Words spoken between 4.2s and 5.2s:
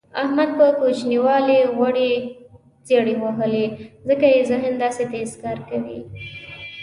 یې ذهن داسې